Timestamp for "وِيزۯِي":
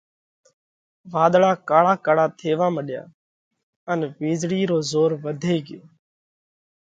4.19-4.61